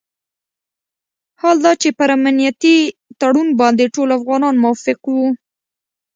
حال 1.41 1.57
دا 1.65 1.71
چې 1.81 1.89
پر 1.99 2.09
امنیتي 2.17 2.77
تړون 3.19 3.49
باندې 3.61 3.85
ټول 3.95 4.09
افغانان 4.19 4.55
موافق 4.63 4.99
وو. 5.13 5.27